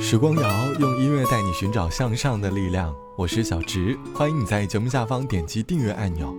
[0.00, 6.34] 时光谣用音乐带你寻找向上的力量，我是小植，欢迎你在节目下方点击订阅按钮。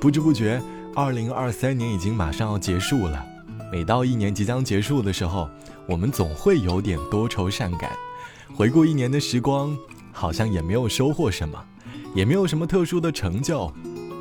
[0.00, 0.60] 不知不觉，
[0.96, 3.24] 二零二三年已经马上要结束了。
[3.70, 5.48] 每到一年即将结束的时候，
[5.88, 7.92] 我们总会有点多愁善感。
[8.54, 9.76] 回顾一年的时光，
[10.10, 11.64] 好像也没有收获什么，
[12.14, 13.72] 也没有什么特殊的成就，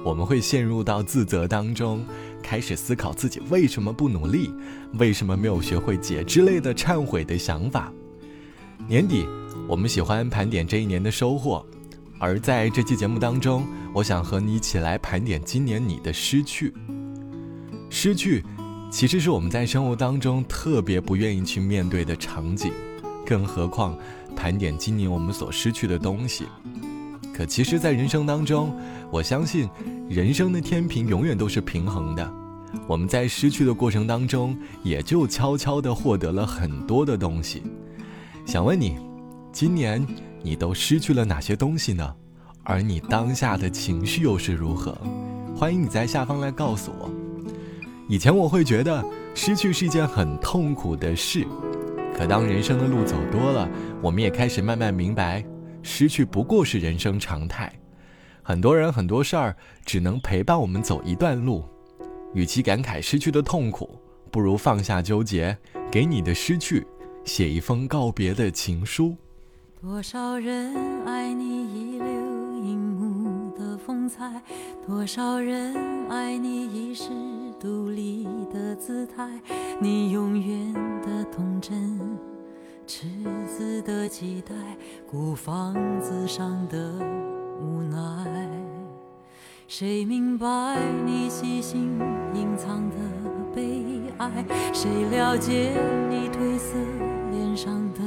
[0.04, 2.05] 我们会陷入到自责当中，
[2.41, 4.54] 开始思考自己为什么不努力，
[4.99, 7.91] 为什么没有学会解之类的忏悔的想法。
[8.87, 9.25] 年底，
[9.68, 11.65] 我们喜欢盘点这一年的收获，
[12.19, 16.73] 而在这期节目当中，我想和你一起来盘点今年你的失去。
[17.89, 18.43] 失去，
[18.92, 22.73] 其实是我们在生活当中特别不愿意去面对的场景，
[23.25, 23.97] 更何况
[24.36, 26.45] 盘点今年我们所失去的东西。
[27.33, 28.71] 可其实，在人生当中，
[29.11, 29.68] 我相信
[30.07, 32.31] 人生的天平永远都是平衡的。
[32.88, 37.64] 我们在失去的过程当中，也就悄悄地获得了很多的东西。
[38.45, 38.97] 想问你，
[39.52, 40.06] 今年
[40.44, 42.14] 你都失去了哪些东西呢？
[42.64, 44.95] 而你当下的情绪又是如何？
[45.56, 47.09] 欢迎你在下方来告诉我。
[48.08, 51.45] 以前我会觉得失去是一件很痛苦的事，
[52.16, 53.67] 可当人生的路走多了，
[54.02, 55.44] 我们也开始慢慢明白，
[55.84, 57.72] 失去不过是人生常态。
[58.42, 61.64] 很多人很多事儿只能陪伴我们走一段路，
[62.34, 64.00] 与其感慨失去的痛苦，
[64.31, 65.56] 不如放下纠结，
[65.92, 66.86] 给你的失去。
[67.26, 69.16] 写一封告别的情书。
[69.81, 74.42] 多少人爱你一流荧幕的风采，
[74.86, 75.73] 多少人
[76.09, 77.09] 爱你遗世
[77.61, 79.26] 独立的姿态，
[79.80, 81.98] 你永远的童真，
[82.86, 83.08] 赤
[83.56, 84.56] 子的期待，
[85.08, 86.92] 孤房子上的
[87.62, 88.50] 无奈。
[89.68, 90.48] 谁明白
[91.06, 92.00] 你细心
[92.34, 92.95] 隐藏的
[93.54, 94.44] 悲哀？
[94.73, 95.80] 谁了解
[96.10, 96.76] 你褪色？
[97.32, 98.02] 脸上的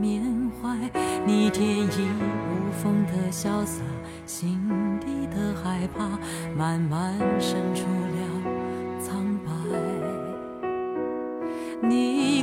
[0.00, 0.20] 缅
[0.60, 0.76] 怀，
[1.24, 2.08] 你天衣
[2.50, 3.84] 无缝的潇洒，
[4.26, 4.58] 心
[4.98, 6.18] 底的害怕，
[6.56, 8.67] 慢慢渗出了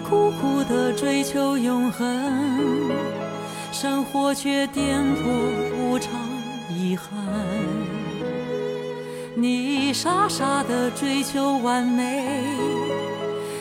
[0.08, 2.92] 苦苦的追求永恒，
[3.72, 5.26] 生活却颠簸
[5.80, 6.12] 无常，
[6.70, 7.10] 遗憾。
[9.36, 12.24] 你傻傻的追求完美。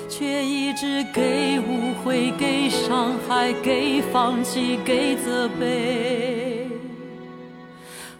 [0.07, 6.69] 却一直给误会，给伤害，给放弃，给责备。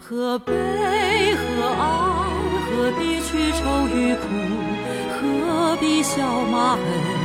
[0.01, 0.51] 何悲
[1.35, 1.85] 何爱？
[2.67, 4.25] 何必去愁与苦？
[5.13, 7.24] 何必笑骂恨？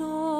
[0.00, 0.39] 中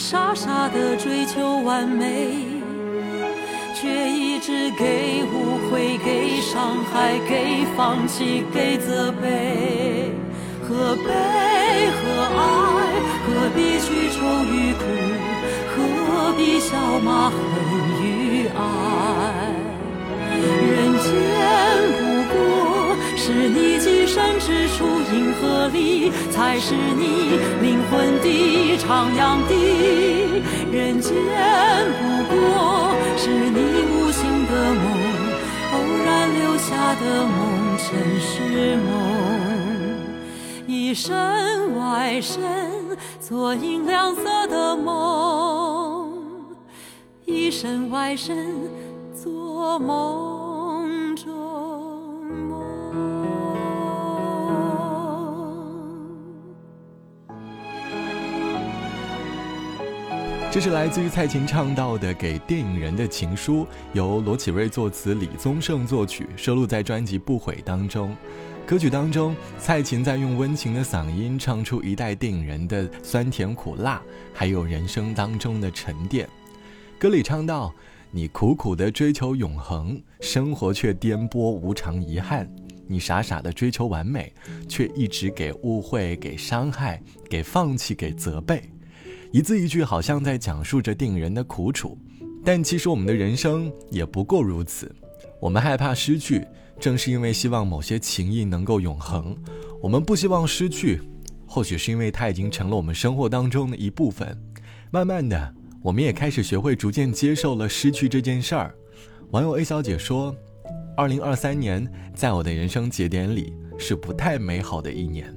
[0.00, 2.32] 傻傻的追求完美，
[3.74, 10.10] 却一直给误会、给伤害、给放弃、给责备。
[10.66, 11.04] 何悲
[11.92, 12.00] 何
[12.34, 12.40] 爱？
[13.26, 14.16] 何必去愁
[14.46, 14.80] 与苦？
[15.76, 17.36] 何必笑骂恨
[18.02, 18.58] 与爱？
[20.40, 21.08] 人间
[21.98, 22.00] 不
[22.32, 22.34] 过
[23.18, 24.84] 是你寄山之处，
[25.14, 30.42] 银河里，才是你灵魂的徜徉地。
[30.72, 31.14] 人间
[32.00, 32.02] 不
[32.34, 32.36] 过
[33.16, 34.82] 是你无形的梦，
[35.74, 35.74] 偶
[36.04, 37.38] 然留下的梦，
[37.78, 38.88] 尘世梦。
[40.66, 41.08] 一身
[41.78, 42.42] 外身，
[43.20, 46.18] 做银亮色的梦。
[47.24, 48.68] 一身外身，
[49.14, 50.39] 做梦。
[60.52, 63.62] 这是来自于蔡琴唱到的《给电影人的情书》，
[63.92, 68.16] 由罗启瑞作词，李宗盛作曲，收录在专辑《不悔》当中。
[68.66, 74.02] 歌曲当中，蔡琴在用温情的嗓音唱出一代电影人的酸甜苦辣，
[74.34, 76.28] 还有人生当中的沉淀。
[76.98, 77.72] 歌里唱到
[78.10, 82.44] ：“你苦苦的追求永恒，生活却颠簸无常遗憾；
[82.88, 84.32] 你傻傻的追求完美，
[84.68, 88.60] 却一直给误会、给伤害、给放弃、给责备。”
[89.32, 91.96] 一字一句，好像在讲述着电影人的苦楚，
[92.44, 94.92] 但其实我们的人生也不过如此。
[95.38, 96.44] 我们害怕失去，
[96.80, 99.36] 正是因为希望某些情谊能够永恒。
[99.80, 101.00] 我们不希望失去，
[101.46, 104.36] 或许是因为它已经成了我们生活当中的一部分。
[104.90, 108.74] 慢慢的，我们也开始学会逐渐接受了失去这件事儿。
[109.30, 110.34] 网友 A 小姐说
[110.96, 115.32] ：“二零二三年在我的人生节点里是不太美好的一年，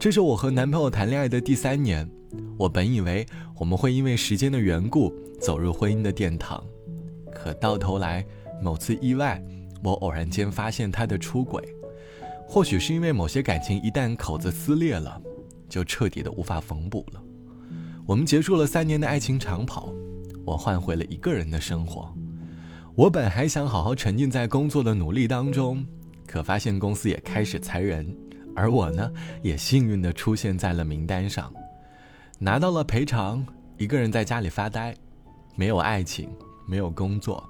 [0.00, 2.10] 这是我和男朋友谈恋爱的第三年。”
[2.58, 3.26] 我本以为
[3.58, 6.62] 我们会因为时间的缘故走入婚姻的殿堂，
[7.32, 8.24] 可到头来，
[8.62, 9.42] 某次意外，
[9.82, 11.62] 我偶然间发现他的出轨。
[12.46, 15.20] 或许是因为某些感情一旦口子撕裂了，
[15.68, 17.22] 就彻底的无法缝补了。
[18.06, 19.92] 我们结束了三年的爱情长跑，
[20.44, 22.12] 我换回了一个人的生活。
[22.94, 25.82] 我本还想好好沉浸在工作的努力当中，
[26.26, 28.14] 可发现公司也开始裁人，
[28.54, 29.10] 而我呢，
[29.42, 31.50] 也幸运的出现在了名单上。
[32.44, 33.46] 拿到了赔偿，
[33.78, 34.92] 一个人在家里发呆，
[35.54, 36.28] 没有爱情，
[36.66, 37.48] 没有工作，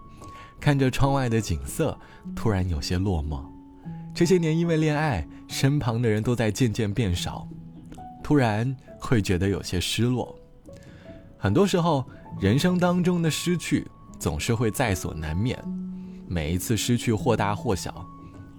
[0.60, 1.98] 看着窗外的景色，
[2.36, 3.42] 突然有些落寞。
[4.14, 7.48] 这些年因为恋爱，身旁的人都在渐渐变少，
[8.22, 10.38] 突然会觉得有些失落。
[11.38, 12.04] 很多时候，
[12.38, 13.88] 人生当中的失去
[14.18, 15.58] 总是会在所难免，
[16.28, 18.06] 每一次失去或大或小，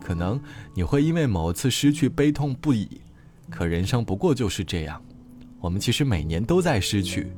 [0.01, 0.41] 可能
[0.74, 3.01] 你会因为某次失去悲痛不已，
[3.51, 5.00] 可人生不过就是这样。
[5.63, 7.31] 我们其实每年都在失去，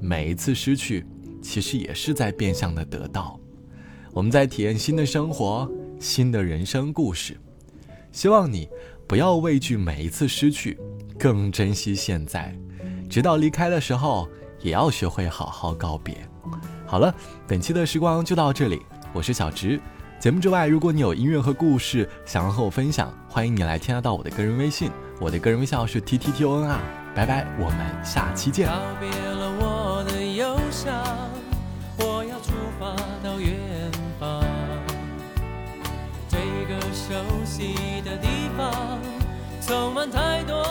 [0.00, 1.06] 每一次失去，
[1.40, 3.38] 其实也是在变相的得到。
[4.12, 5.70] 我们在体验新的生活，
[6.00, 7.38] 新的人生故事。
[8.10, 8.68] 希望你
[9.06, 10.76] 不要畏惧每一次失去，
[11.16, 12.52] 更珍惜现在，
[13.08, 14.28] 直到离开的时候，
[14.60, 16.16] 也要学会好好告别。
[16.84, 17.14] 好了，
[17.46, 18.82] 本期的时光就到这里，
[19.12, 19.80] 我是小直。
[20.18, 24.90] 节目之外，如果你有音乐和故事想要和我分享，欢迎你来添加到我的个人微信，
[25.20, 26.80] 我的个人微信号是 t t t o n r。
[27.18, 28.68] 拜拜，我们下期见。
[28.68, 30.94] 告别了我的忧伤，
[31.98, 32.94] 我要出发
[33.24, 33.58] 到远
[34.20, 34.44] 方，
[36.28, 36.38] 这
[36.68, 37.74] 个熟悉
[38.04, 39.00] 的地方，
[39.60, 40.62] 充满太多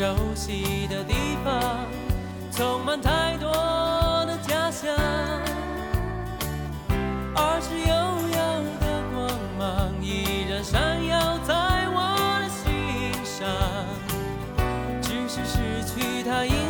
[0.00, 1.14] 熟悉的地
[1.44, 1.84] 方
[2.50, 3.52] 充满太多
[4.24, 4.96] 的假象，
[7.34, 7.86] 而是悠
[8.34, 9.28] 扬的光
[9.58, 11.52] 芒依然闪耀在
[11.92, 13.46] 我的心上，
[15.02, 16.69] 只是失去他一。